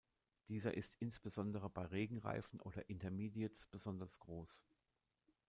Dieser 0.47 0.73
ist 0.73 0.95
insbesondere 0.99 1.69
bei 1.69 1.85
Regenreifen 1.85 2.59
oder 2.59 2.89
Intermediates 2.89 3.67
besonders 3.67 4.17
groß. 4.17 4.63